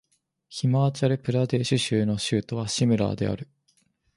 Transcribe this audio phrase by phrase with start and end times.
[0.49, 3.47] ヒマーチャル・プラデーシュ州の州都はシムラーである